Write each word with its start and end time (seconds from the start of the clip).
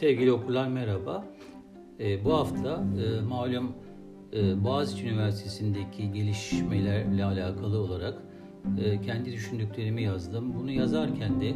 Sevgili 0.00 0.32
okurlar 0.32 0.68
merhaba. 0.68 1.24
E, 2.00 2.24
bu 2.24 2.34
hafta 2.34 2.84
e, 3.04 3.20
malum 3.20 3.72
e, 4.32 4.64
Boğaziçi 4.64 5.08
Üniversitesi'ndeki 5.08 6.12
gelişmelerle 6.12 7.24
alakalı 7.24 7.78
olarak 7.78 8.22
e, 8.78 9.00
kendi 9.00 9.32
düşündüklerimi 9.32 10.02
yazdım. 10.02 10.54
Bunu 10.54 10.70
yazarken 10.70 11.40
de 11.40 11.48
e, 11.48 11.54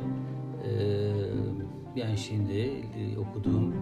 yani 1.97 2.19
şimdi 2.19 2.59
e, 2.99 3.19
okuduğum 3.19 3.75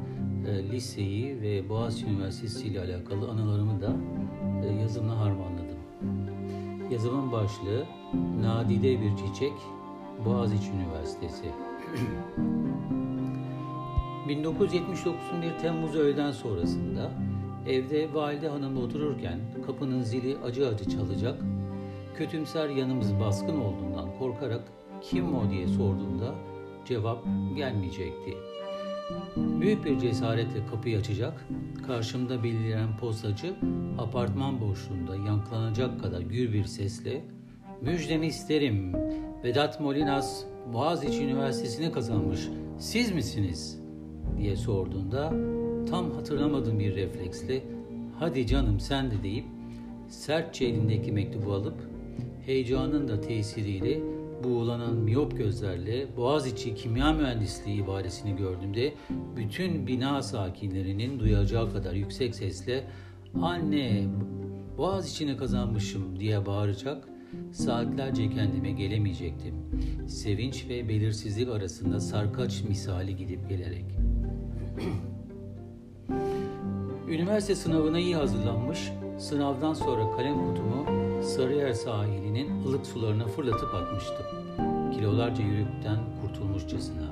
e, 0.49 0.73
liseyi 0.73 1.41
ve 1.43 1.69
Boğaziçi 1.69 2.07
Üniversitesi 2.07 2.69
ile 2.69 2.81
alakalı 2.81 3.31
anılarımı 3.31 3.81
da 3.81 3.97
e, 4.65 4.81
yazımla 4.81 5.21
harmanladım. 5.21 5.79
Yazımın 6.91 7.33
başlığı 7.33 7.87
Nadide 8.41 9.01
bir 9.01 9.17
çiçek 9.17 9.53
Boğaziçi 10.25 10.71
Üniversitesi. 10.71 11.45
1979'un 14.29 15.43
bir 15.43 15.59
Temmuz 15.63 15.97
öğleden 15.97 16.33
sonrasında 16.33 17.11
evde 17.67 18.15
valide 18.15 18.49
hanımla 18.49 18.81
otururken 18.81 19.39
kapının 19.67 20.03
zili 20.03 20.37
acı 20.39 20.69
acı 20.69 20.91
çalacak, 20.91 21.43
kötümser 22.15 22.69
yanımız 22.69 23.21
baskın 23.21 23.61
olduğundan 23.61 24.19
korkarak 24.19 24.63
kim 25.03 25.35
o 25.35 25.51
diye 25.51 25.69
sorduğumda 25.69 26.35
cevap 26.85 27.25
gelmeyecekti. 27.57 28.37
Büyük 29.37 29.85
bir 29.85 29.99
cesaretle 29.99 30.67
kapıyı 30.71 30.99
açacak, 30.99 31.47
karşımda 31.87 32.45
belirlenen 32.45 32.97
postacı 32.97 33.55
apartman 33.99 34.61
boşluğunda 34.61 35.17
yankılanacak 35.17 36.01
kadar 36.01 36.21
gür 36.21 36.53
bir 36.53 36.65
sesle 36.65 37.25
''Müjdemi 37.83 38.27
isterim, 38.27 38.93
Vedat 39.45 39.81
Molinas 39.81 40.45
Boğaziçi 40.73 41.25
Üniversitesi'ni 41.25 41.93
kazanmış, 41.93 42.49
siz 42.79 43.13
misiniz?'' 43.13 43.78
Diye 44.37 44.57
sorduğunda 44.57 45.33
tam 45.91 46.11
hatırlamadığım 46.11 46.79
bir 46.79 46.97
refleksle 46.97 47.63
hadi 48.19 48.47
canım 48.47 48.81
sen 48.81 49.11
de 49.11 49.23
deyip 49.23 49.45
sertçe 50.09 50.65
elindeki 50.65 51.13
mektubu 51.13 51.53
alıp 51.53 51.75
heyecanın 52.47 53.09
da 53.09 53.21
tesiriyle 53.21 54.01
buğulanan 54.45 54.97
miyop 54.97 55.37
gözlerle 55.37 56.17
Boğaziçi 56.17 56.75
Kimya 56.75 57.13
Mühendisliği 57.13 57.83
ibaresini 57.83 58.37
gördüğümde 58.37 58.93
bütün 59.37 59.87
bina 59.87 60.23
sakinlerinin 60.23 61.21
duyacağı 61.21 61.73
kadar 61.73 61.93
yüksek 61.93 62.35
sesle 62.35 62.85
anne 63.43 64.05
Boğaziçi'ni 64.79 65.37
kazanmışım 65.37 66.21
diye 66.21 66.47
bağıracak 66.47 67.09
saatlerce 67.53 68.31
kendime 68.31 68.71
gelemeyecektim. 68.71 69.55
Sevinç 70.07 70.67
ve 70.69 70.89
belirsizlik 70.89 71.49
arasında 71.49 72.01
sarkaç 72.01 72.63
misali 72.63 73.17
gidip 73.17 73.49
gelerek. 73.49 73.85
Üniversite 77.09 77.55
sınavına 77.55 77.99
iyi 77.99 78.17
hazırlanmış, 78.17 78.93
sınavdan 79.19 79.75
sonra 79.75 80.17
kalem 80.17 80.47
kutumu 80.49 80.99
Sarıyer 81.23 81.73
sahilinin 81.73 82.65
ılık 82.67 82.87
sularına 82.87 83.27
fırlatıp 83.27 83.75
atmıştım. 83.75 84.27
Kilolarca 84.93 85.45
yürükten 85.45 85.99
kurtulmuşçasına. 86.23 87.09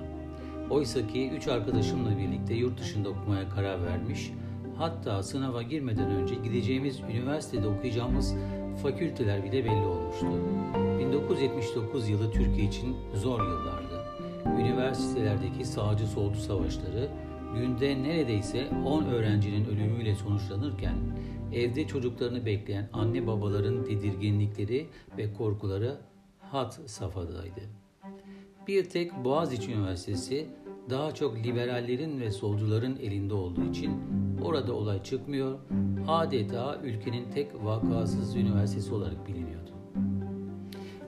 Oysa 0.71 1.07
ki 1.07 1.31
üç 1.31 1.49
arkadaşımla 1.49 2.19
birlikte 2.19 2.55
yurt 2.55 2.81
dışında 2.81 3.09
okumaya 3.09 3.49
karar 3.49 3.85
vermiş, 3.85 4.33
hatta 4.79 5.23
sınava 5.23 5.63
girmeden 5.63 6.11
önce 6.11 6.35
gideceğimiz 6.35 7.01
üniversitede 7.01 7.69
okuyacağımız 7.69 8.35
fakülteler 8.83 9.45
bile 9.45 9.65
belli 9.65 9.87
olmuştu. 9.87 10.27
1979 10.99 12.09
yılı 12.09 12.33
Türkiye 12.33 12.67
için 12.67 12.97
zor 13.15 13.41
yıllardı. 13.41 14.05
Üniversitelerdeki 14.61 15.65
sağcı 15.65 16.07
solcu 16.07 16.41
savaşları, 16.41 17.09
günde 17.55 18.03
neredeyse 18.03 18.69
10 18.85 19.05
öğrencinin 19.05 19.65
ölümüyle 19.65 20.15
sonuçlanırken 20.15 20.97
evde 21.53 21.87
çocuklarını 21.87 22.47
bekleyen 22.47 22.89
anne 22.93 23.27
babaların 23.27 23.85
tedirginlikleri 23.85 24.87
ve 25.19 25.33
korkuları 25.33 25.97
hat 26.41 26.81
safhadaydı. 26.87 27.61
Bir 28.69 28.85
tek 28.85 29.25
Boğaziçi 29.25 29.73
Üniversitesi 29.73 30.47
daha 30.91 31.15
çok 31.15 31.37
liberallerin 31.37 32.21
ve 32.21 32.31
solcuların 32.31 32.97
elinde 32.97 33.35
olduğu 33.35 33.65
için 33.65 33.93
orada 34.43 34.73
olay 34.73 35.03
çıkmıyor, 35.03 35.59
adeta 36.09 36.81
ülkenin 36.85 37.31
tek 37.31 37.65
vakasız 37.65 38.37
üniversitesi 38.37 38.95
olarak 38.95 39.29
biliniyordu. 39.29 39.71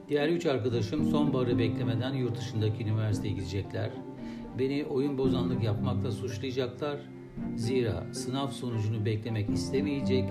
Diğer 0.09 0.29
üç 0.29 0.47
arkadaşım 0.47 1.05
sonbaharı 1.05 1.59
beklemeden 1.59 2.15
yurt 2.15 2.39
dışındaki 2.39 2.83
üniversiteye 2.83 3.35
gidecekler 3.35 3.91
beni 4.59 4.85
oyun 4.85 5.19
bozanlık 5.19 5.63
yapmakla 5.63 6.13
suçlayacaklar. 6.13 6.99
Zira 7.57 8.07
sınav 8.13 8.49
sonucunu 8.49 9.05
beklemek 9.05 9.51
istemeyecek, 9.51 10.29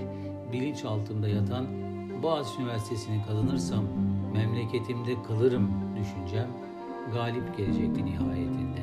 bilinçaltımda 0.53 1.27
yatan 1.27 1.67
Boğaziçi 2.23 2.61
Üniversitesi'ni 2.61 3.25
kazanırsam 3.27 3.83
memleketimde 4.33 5.23
kalırım 5.27 5.71
düşüncem 5.99 6.47
galip 7.13 7.57
gelecekti 7.57 8.05
nihayetinde. 8.05 8.79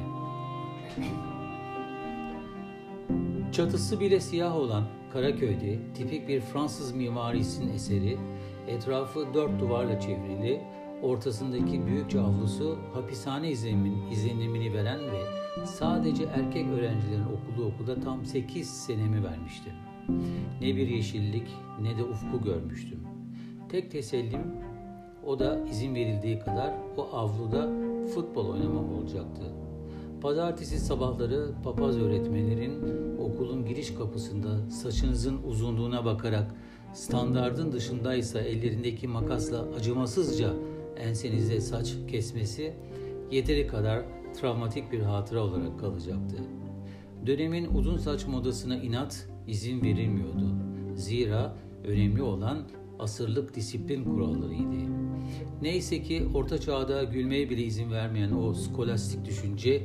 Çatısı 3.53 4.01
bile 4.01 4.21
siyah 4.21 4.57
olan 4.57 4.85
Karaköy'de 5.13 5.79
tipik 5.95 6.29
bir 6.29 6.41
Fransız 6.41 6.93
mimarisinin 6.93 7.75
eseri, 7.75 8.19
etrafı 8.69 9.35
dört 9.35 9.61
duvarla 9.61 10.01
çevrili, 10.01 10.61
ortasındaki 11.05 11.87
büyük 11.87 12.15
avlusu 12.15 12.79
hapishane 12.95 13.51
izlenimin, 13.51 14.11
izlenimini 14.11 14.75
veren 14.75 15.01
ve 15.01 15.21
sadece 15.65 16.25
erkek 16.25 16.67
öğrencilerin 16.69 17.25
okuduğu 17.25 17.67
okulda 17.67 18.01
tam 18.01 18.25
8 18.25 18.71
senemi 18.71 19.25
vermişti. 19.25 19.73
Ne 20.61 20.77
bir 20.77 20.89
yeşillik 20.89 21.49
ne 21.83 21.99
de 21.99 22.05
ufku 22.05 22.43
görmüştüm. 22.45 23.01
Tek 23.69 23.91
tesellim 23.91 24.41
o 25.27 25.39
da 25.39 25.67
izin 25.71 25.95
verildiği 25.95 26.39
kadar 26.39 26.75
o 26.97 27.03
avluda 27.03 27.71
futbol 28.15 28.49
oynamam 28.49 28.95
olacaktı. 28.95 29.43
Pazartesi 30.23 30.79
sabahları 30.79 31.51
papaz 31.65 31.97
öğretmenlerin 31.97 32.83
okulun 33.19 33.67
giriş 33.67 33.95
kapısında 33.95 34.71
saçınızın 34.71 35.43
uzunluğuna 35.43 36.05
bakarak 36.05 36.55
standardın 36.95 37.73
dışındaysa 37.73 38.41
ellerindeki 38.41 39.09
makasla 39.09 39.65
acımasızca 39.77 40.55
ensenize 40.99 41.61
saç 41.61 41.95
kesmesi 42.11 42.75
yeteri 43.31 43.67
kadar 43.67 44.03
travmatik 44.41 44.93
bir 44.93 45.01
hatıra 45.01 45.41
olarak 45.41 45.81
kalacaktı. 45.81 46.37
Dönemin 47.27 47.75
uzun 47.75 47.97
saç 47.97 48.27
modasına 48.27 48.77
inat 48.77 49.29
izin 49.47 49.83
verilmiyordu. 49.83 50.55
Zira 50.95 51.57
önemli 51.85 52.23
olan 52.23 52.59
asırlık 52.99 53.55
disiplin 53.55 54.05
kurallarıydı. 54.05 54.91
Neyse 55.63 56.03
ki 56.03 56.29
orta 56.35 56.61
çağda 56.61 57.05
gülmeye 57.05 57.51
bile 57.51 57.63
izin 57.63 57.91
vermeyen 57.91 58.33
o 58.33 58.55
skolastik 58.55 59.25
düşünce 59.25 59.83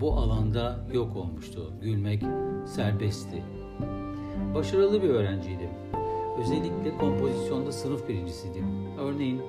bu 0.00 0.12
alanda 0.12 0.86
yok 0.94 1.16
olmuştu. 1.16 1.72
Gülmek 1.82 2.22
serbestti. 2.66 3.42
Başarılı 4.54 5.02
bir 5.02 5.08
öğrenciydim. 5.08 5.70
Özellikle 6.40 6.98
kompozisyonda 6.98 7.72
sınıf 7.72 8.08
birincisiydim. 8.08 8.64
Örneğin 8.98 9.40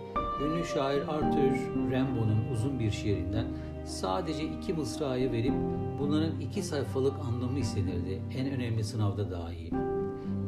ünlü 0.45 0.65
şair 0.65 1.01
Arthur 1.01 1.51
Rimbaud'un 1.91 2.53
uzun 2.53 2.79
bir 2.79 2.91
şiirinden 2.91 3.45
sadece 3.85 4.43
iki 4.43 4.73
mısrayı 4.73 5.31
verip 5.31 5.53
bunların 5.99 6.39
iki 6.39 6.63
sayfalık 6.63 7.13
anlamı 7.19 7.59
istenirdi 7.59 8.21
en 8.37 8.49
önemli 8.49 8.83
sınavda 8.83 9.31
dahi. 9.31 9.69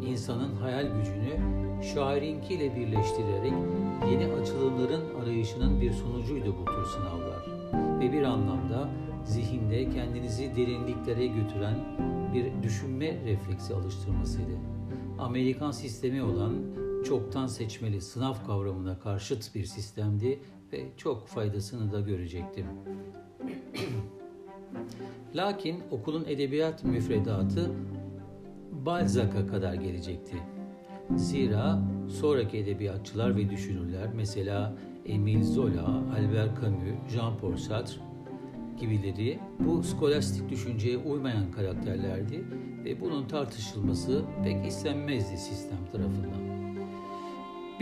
İnsanın 0.08 0.56
hayal 0.56 0.88
gücünü 0.88 1.38
şairinkiyle 1.94 2.76
birleştirerek 2.76 3.54
yeni 4.12 4.34
açılımların 4.34 5.04
arayışının 5.22 5.82
bir 5.82 5.92
sonucuydu 5.92 6.56
bu 6.62 6.66
tür 6.66 6.86
sınavlar. 6.86 7.46
Ve 8.00 8.12
bir 8.12 8.24
anlamda 8.24 8.90
zihinde 9.26 9.90
kendinizi 9.90 10.56
derinliklere 10.56 11.28
götüren 11.28 11.76
bir 12.34 12.64
düşünme 12.64 13.08
refleksi 13.26 13.74
alıştırmasıydı. 13.74 14.52
Amerikan 15.20 15.72
sistemi 15.72 16.24
olan 16.24 16.54
çoktan 17.04 17.48
seçmeli 17.48 18.02
sınav 18.02 18.34
kavramına 18.48 19.00
karşıt 19.00 19.56
bir 19.56 19.66
sistemdi 19.66 20.40
ve 20.74 20.86
çok 20.98 21.28
faydasını 21.28 21.92
da 21.92 22.00
görecektim. 22.00 22.66
Lakin 25.36 25.84
okulun 25.92 26.26
edebiyat 26.28 26.84
müfredatı 26.84 27.72
Balzac'a 28.72 29.48
kadar 29.48 29.74
gelecekti. 29.74 30.38
Zira 31.16 31.80
sonraki 32.10 32.58
edebiyatçılar 32.58 33.36
ve 33.36 33.50
düşünürler 33.50 34.10
mesela 34.16 34.74
Emile 35.06 35.44
Zola, 35.44 36.04
Albert 36.16 36.62
Camus, 36.62 37.14
Jean-Paul 37.14 37.58
Sartre 37.58 38.02
gibileri 38.80 39.40
bu 39.60 39.84
skolastik 39.84 40.50
düşünceye 40.50 40.98
uymayan 40.98 41.52
karakterlerdi 41.52 42.44
ve 42.86 43.02
bunun 43.02 43.28
tartışılması 43.28 44.22
pek 44.44 44.66
istenmezdi 44.66 45.38
sistem 45.38 45.86
tarafından. 45.92 46.63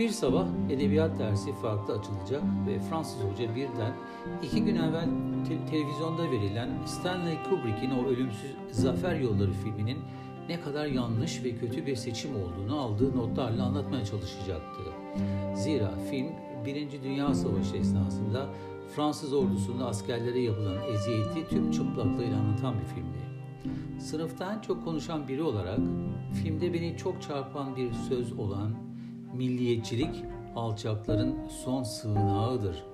Bir 0.02 0.10
sabah 0.10 0.46
edebiyat 0.70 1.18
dersi 1.18 1.52
farklı 1.52 1.94
açılacak 1.94 2.42
ve 2.66 2.78
Fransız 2.78 3.24
hoca 3.24 3.54
birden 3.54 3.94
iki 4.42 4.64
gün 4.64 4.76
evvel 4.76 5.08
te- 5.48 5.66
televizyonda 5.70 6.30
verilen 6.30 6.68
Stanley 6.86 7.36
Kubrick'in 7.48 7.90
o 7.90 8.06
ölümsüz 8.06 8.50
Zafer 8.70 9.16
Yolları 9.16 9.52
filminin 9.52 9.98
ne 10.48 10.60
kadar 10.60 10.86
yanlış 10.86 11.44
ve 11.44 11.56
kötü 11.56 11.86
bir 11.86 11.96
seçim 11.96 12.30
olduğunu 12.36 12.80
aldığı 12.80 13.16
notlarla 13.16 13.64
anlatmaya 13.64 14.04
çalışacaktı. 14.04 14.82
Zira 15.54 15.90
film 16.10 16.28
Birinci 16.66 17.02
Dünya 17.02 17.34
Savaşı 17.34 17.76
esnasında 17.76 18.48
Fransız 18.96 19.32
ordusunda 19.34 19.86
askerlere 19.86 20.40
yapılan 20.40 20.78
eziyeti 20.94 21.48
tüm 21.50 21.70
çıplaklığıyla 21.70 22.38
anlatan 22.38 22.74
bir 22.80 22.86
filmdi. 22.94 23.22
Sınıfta 24.00 24.54
en 24.54 24.60
çok 24.60 24.84
konuşan 24.84 25.28
biri 25.28 25.42
olarak 25.42 25.80
filmde 26.42 26.74
beni 26.74 26.96
çok 26.96 27.22
çarpan 27.22 27.76
bir 27.76 27.92
söz 27.92 28.32
olan 28.32 28.91
milliyetçilik 29.32 30.24
alçakların 30.56 31.34
son 31.48 31.82
sığınağıdır 31.82 32.84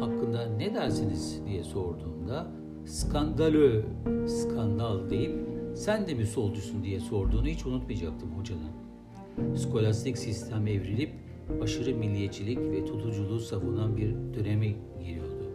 hakkında 0.00 0.46
ne 0.56 0.74
dersiniz 0.74 1.40
diye 1.46 1.64
sorduğumda 1.64 2.46
skandalö, 2.86 3.82
skandal 4.26 5.10
deyip 5.10 5.38
sen 5.74 6.06
de 6.06 6.14
mi 6.14 6.26
solcusun 6.26 6.82
diye 6.82 7.00
sorduğunu 7.00 7.46
hiç 7.46 7.66
unutmayacaktım 7.66 8.30
hocanın. 8.38 8.72
Skolastik 9.56 10.18
sistem 10.18 10.66
evrilip 10.66 11.10
aşırı 11.62 11.94
milliyetçilik 11.94 12.58
ve 12.58 12.84
tutuculuğu 12.84 13.40
savunan 13.40 13.96
bir 13.96 14.14
döneme 14.34 14.74
giriyordu. 15.00 15.50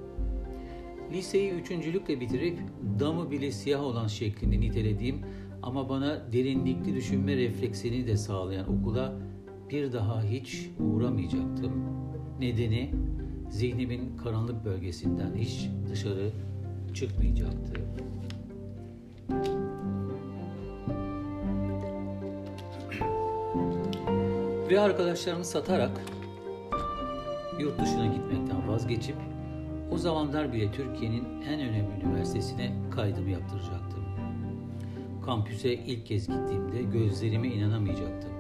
Liseyi 1.12 1.52
üçüncülükle 1.52 2.20
bitirip 2.20 2.60
damı 3.00 3.32
bile 3.32 3.52
siyah 3.52 3.84
olan 3.84 4.08
şeklinde 4.08 4.60
nitelediğim 4.60 5.22
ama 5.64 5.90
bana 5.90 6.34
derinlikli 6.34 6.96
düşünme 6.96 7.38
refleksini 7.38 8.08
de 8.08 8.18
sağlayan 8.18 8.80
okula 8.80 9.14
bir 9.70 9.94
daha 9.94 10.24
hiç 10.24 10.70
uğramayacaktım. 10.80 11.72
Nedeni 12.40 12.92
zihnimin 13.50 14.18
karanlık 14.18 14.66
bölgesinden 14.66 15.36
hiç 15.36 15.70
dışarı 15.90 16.32
çıkmayacaktı. 16.94 17.74
Ve 24.70 24.80
arkadaşlarımı 24.80 25.46
satarak 25.46 26.02
yurt 27.60 27.82
dışına 27.82 28.06
gitmekten 28.06 28.68
vazgeçip 28.68 29.16
o 29.92 29.98
zamanlar 29.98 30.54
bile 30.54 30.72
Türkiye'nin 30.72 31.42
en 31.42 31.60
önemli 31.60 32.06
üniversitesine 32.06 32.74
kaydımı 32.92 33.30
yaptıracaktım. 33.30 34.07
Kampüse 35.28 35.74
ilk 35.74 36.06
kez 36.06 36.28
gittiğimde 36.28 36.82
gözlerime 36.84 37.48
inanamayacaktım. 37.48 38.32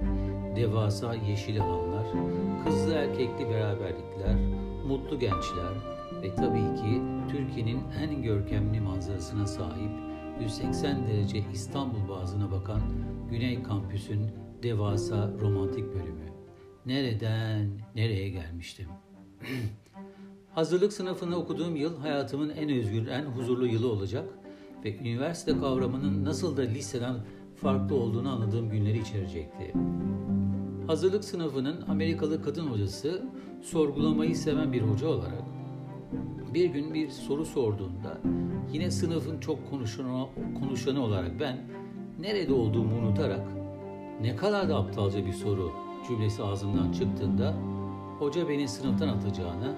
Devasa 0.56 1.14
yeşil 1.14 1.62
alanlar, 1.62 2.08
kızlı 2.66 2.94
erkekli 2.94 3.50
beraberlikler, 3.50 4.36
mutlu 4.88 5.20
gençler 5.20 5.74
ve 6.22 6.36
tabii 6.36 6.76
ki 6.76 7.02
Türkiye'nin 7.32 7.80
en 8.02 8.22
görkemli 8.22 8.82
manzarasına 8.82 9.48
sahip 9.48 9.92
180 10.42 11.08
derece 11.08 11.44
İstanbul 11.54 12.08
Boğazı'na 12.08 12.52
bakan 12.52 12.82
Güney 13.30 13.64
Kampüs'ün 13.64 14.22
devasa 14.64 15.32
romantik 15.42 15.86
bölümü. 15.94 16.28
Nereden 16.86 17.70
nereye 17.96 18.30
gelmiştim? 18.30 18.88
Hazırlık 20.56 20.94
sınıfını 20.94 21.36
okuduğum 21.36 21.76
yıl 21.76 22.00
hayatımın 22.00 22.50
en 22.50 22.70
özgür, 22.70 23.08
en 23.08 23.24
huzurlu 23.26 23.68
yılı 23.68 23.92
olacak 23.92 24.30
ve 24.86 24.98
üniversite 24.98 25.60
kavramının 25.60 26.26
nasıl 26.26 26.58
da 26.58 26.62
liseden 26.62 27.16
farklı 27.56 27.96
olduğunu 27.96 28.30
anladığım 28.30 28.70
günleri 28.70 29.00
içerecekti. 29.00 29.74
Hazırlık 30.88 31.24
sınıfının 31.24 31.82
Amerikalı 31.88 32.44
kadın 32.44 32.68
hocası 32.68 33.24
sorgulamayı 33.62 34.36
seven 34.36 34.74
bir 34.74 34.82
hoca 34.82 35.08
olarak 35.08 35.44
bir 36.54 36.66
gün 36.66 36.94
bir 36.94 37.10
soru 37.10 37.46
sorduğunda 37.46 38.18
yine 38.74 38.92
sınıfın 38.92 39.40
çok 39.40 39.70
konuşanı, 39.70 40.26
konuşanı 40.60 41.04
olarak 41.04 41.40
ben 41.40 41.58
nerede 42.20 42.54
olduğumu 42.54 42.96
unutarak 42.96 43.48
ne 44.22 44.36
kadar 44.36 44.70
da 44.70 44.78
aptalca 44.78 45.26
bir 45.26 45.34
soru 45.34 45.72
cümlesi 46.08 46.44
ağzımdan 46.44 46.92
çıktığında 46.92 47.56
hoca 48.20 48.50
beni 48.50 48.68
sınıftan 48.68 49.08
atacağına 49.08 49.76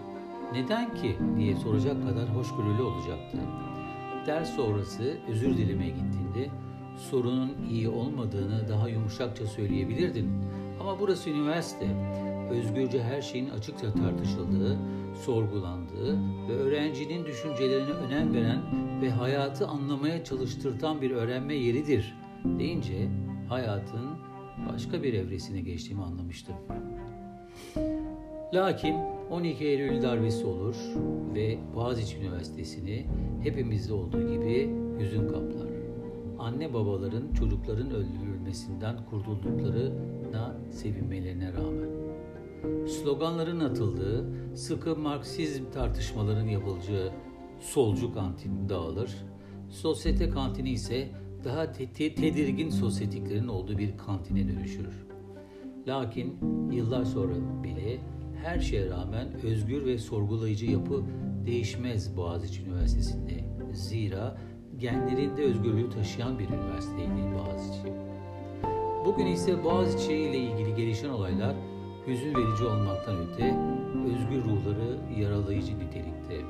neden 0.53 0.95
ki 0.95 1.17
diye 1.37 1.55
soracak 1.55 2.09
kadar 2.09 2.35
hoşgörülü 2.35 2.81
olacaktı. 2.81 3.37
Ders 4.27 4.55
sonrası 4.55 5.17
özür 5.29 5.57
dilemeye 5.57 5.89
gittiğinde 5.89 6.49
sorunun 7.11 7.51
iyi 7.69 7.89
olmadığını 7.89 8.69
daha 8.69 8.89
yumuşakça 8.89 9.47
söyleyebilirdin. 9.47 10.29
Ama 10.79 10.99
burası 10.99 11.29
üniversite. 11.29 11.87
Özgürce 12.51 13.03
her 13.03 13.21
şeyin 13.21 13.49
açıkça 13.49 13.93
tartışıldığı, 13.93 14.77
sorgulandığı 15.25 16.17
ve 16.49 16.53
öğrencinin 16.53 17.25
düşüncelerine 17.25 17.91
önem 17.91 18.33
veren 18.33 18.61
ve 19.01 19.09
hayatı 19.09 19.67
anlamaya 19.67 20.23
çalıştırtan 20.23 21.01
bir 21.01 21.11
öğrenme 21.11 21.55
yeridir 21.55 22.15
deyince 22.45 23.09
hayatın 23.49 24.09
başka 24.73 25.03
bir 25.03 25.13
evresine 25.13 25.61
geçtiğimi 25.61 26.03
anlamıştım. 26.03 26.55
Lakin 28.53 28.95
12 29.29 29.65
Eylül 29.65 30.01
darbesi 30.01 30.45
olur 30.45 30.75
ve 31.35 31.57
Boğaziçi 31.75 32.17
Üniversitesi'ni 32.17 33.05
hepimizde 33.43 33.93
olduğu 33.93 34.31
gibi 34.31 34.69
hüzün 34.99 35.27
kaplar. 35.27 35.69
Anne 36.39 36.73
babaların 36.73 37.33
çocukların 37.33 37.91
öldürülmesinden 37.91 39.05
kurtulduklarına 39.05 40.57
sevinmelerine 40.71 41.53
rağmen. 41.53 41.89
Sloganların 42.87 43.59
atıldığı, 43.59 44.25
sıkı 44.57 44.95
Marksizm 44.95 45.63
tartışmaların 45.71 46.47
yapılacağı 46.47 47.11
solcu 47.59 48.13
kantin 48.13 48.69
dağılır. 48.69 49.15
Sosyete 49.69 50.29
kantini 50.29 50.69
ise 50.69 51.07
daha 51.45 51.71
te- 51.71 51.91
te- 51.91 52.15
tedirgin 52.15 52.69
sosyetiklerin 52.69 53.47
olduğu 53.47 53.77
bir 53.77 53.97
kantine 53.97 54.47
dönüşür. 54.47 55.07
Lakin 55.87 56.37
yıllar 56.71 57.05
sonra 57.05 57.33
bile 57.63 57.99
her 58.43 58.59
şeye 58.59 58.89
rağmen 58.89 59.27
özgür 59.43 59.85
ve 59.85 59.97
sorgulayıcı 59.97 60.65
yapı 60.65 61.03
değişmez 61.45 62.17
Boğaziçi 62.17 62.63
Üniversitesi'nde. 62.63 63.33
Zira 63.73 64.37
genlerinde 64.77 65.43
özgürlüğü 65.43 65.89
taşıyan 65.89 66.39
bir 66.39 66.49
üniversiteydi 66.49 67.35
Boğaziçi. 67.35 67.93
Bugün 69.05 69.25
ise 69.25 69.63
Boğaziçi 69.63 70.13
ile 70.13 70.37
ilgili 70.37 70.75
gelişen 70.75 71.09
olaylar 71.09 71.55
hüzün 72.07 72.35
verici 72.35 72.65
olmaktan 72.65 73.17
öte 73.17 73.57
özgür 74.05 74.43
ruhları 74.43 74.97
yaralayıcı 75.19 75.79
nitelikte. 75.79 76.41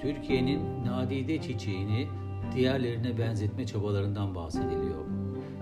Türkiye'nin 0.00 0.84
nadide 0.86 1.42
çiçeğini 1.42 2.08
diğerlerine 2.54 3.18
benzetme 3.18 3.66
çabalarından 3.66 4.34
bahsediliyor. 4.34 5.04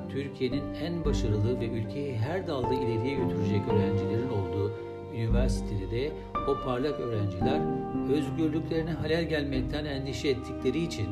Türkiye'nin 0.09 0.75
en 0.75 1.04
başarılı 1.04 1.61
ve 1.61 1.68
ülkeyi 1.68 2.16
her 2.16 2.47
dalda 2.47 2.75
ileriye 2.75 3.14
götürecek 3.14 3.62
öğrencilerin 3.68 4.28
olduğu 4.28 4.89
üniversitede 5.14 5.90
de 5.90 6.12
o 6.48 6.64
parlak 6.64 7.00
öğrenciler 7.00 7.60
özgürlüklerine 8.12 8.90
halel 8.90 9.28
gelmekten 9.28 9.84
endişe 9.84 10.28
ettikleri 10.28 10.82
için 10.82 11.08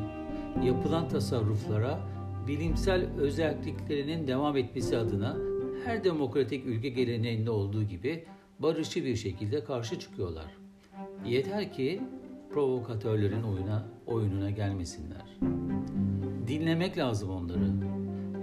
yapılan 0.63 1.07
tasarruflara 1.07 1.99
bilimsel 2.47 3.05
özelliklerinin 3.17 4.27
devam 4.27 4.57
etmesi 4.57 4.97
adına 4.97 5.37
her 5.85 6.03
demokratik 6.03 6.65
ülke 6.65 6.89
geleneğinde 6.89 7.51
olduğu 7.51 7.83
gibi 7.83 8.25
barışçı 8.59 9.05
bir 9.05 9.15
şekilde 9.15 9.63
karşı 9.63 9.99
çıkıyorlar. 9.99 10.57
Yeter 11.25 11.73
ki 11.73 12.01
provokatörlerin 12.53 13.43
oyuna, 13.43 13.85
oyununa 14.07 14.49
gelmesinler. 14.49 15.37
Dinlemek 16.47 16.97
lazım 16.97 17.29
onları. 17.29 17.71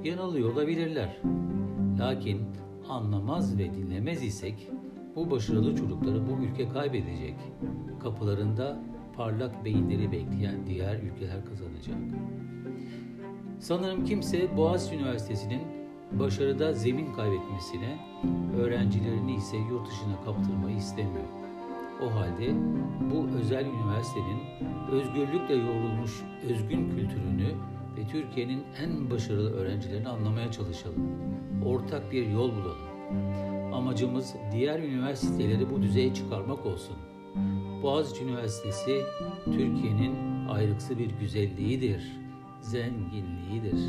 Yanılıyor 0.04 0.52
olabilirler. 0.52 1.16
Lakin 1.98 2.42
anlamaz 2.88 3.58
ve 3.58 3.75
dinlemez 3.75 4.22
isek 4.22 4.68
bu 5.16 5.30
başarılı 5.30 5.76
çocukları 5.76 6.23
bu 6.26 6.44
ülke 6.44 6.68
kaybedecek. 6.68 7.35
Kapılarında 8.02 8.78
parlak 9.16 9.64
beyinleri 9.64 10.12
bekleyen 10.12 10.66
diğer 10.66 10.94
ülkeler 10.94 11.44
kazanacak. 11.44 11.96
Sanırım 13.58 14.04
kimse 14.04 14.56
Boğaziçi 14.56 14.96
Üniversitesi'nin 14.96 15.62
başarıda 16.12 16.73
zemin 16.73 17.12
kaybetmesine, 17.12 17.99
öğrencilerini 18.58 19.35
ise 19.35 19.56
yurt 19.56 19.88
dışına 19.88 20.20
kaptırmayı 20.25 20.76
istemiyor. 20.76 21.25
O 22.02 22.14
halde 22.14 22.54
bu 23.11 23.38
özel 23.38 23.66
üniversitenin 23.66 24.40
özgürlükle 24.90 25.54
yoğrulmuş 25.54 26.23
özgün 26.50 26.90
kültürünü 26.90 27.49
ve 27.96 28.06
Türkiye'nin 28.08 28.62
en 28.82 29.11
başarılı 29.11 29.54
öğrencilerini 29.54 30.08
anlamaya 30.08 30.52
çalışalım. 30.52 31.11
Ortak 31.64 32.12
bir 32.12 32.26
yol 32.26 32.50
bulalım. 32.52 32.87
Amacımız 33.76 34.35
diğer 34.52 34.78
üniversiteleri 34.78 35.71
bu 35.71 35.83
düzeye 35.83 36.14
çıkarmak 36.14 36.66
olsun. 36.66 36.97
Boğaziçi 37.83 38.25
Üniversitesi 38.25 39.02
Türkiye'nin 39.45 40.47
ayrıksı 40.49 40.99
bir 40.99 41.11
güzelliğidir, 41.11 42.12
zenginliğidir. 42.61 43.80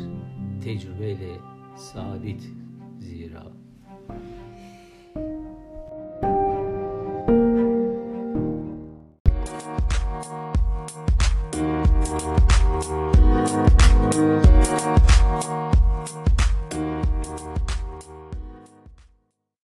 Tecrübeyle 0.64 1.36
sabit 1.76 2.50
zira. 2.98 3.46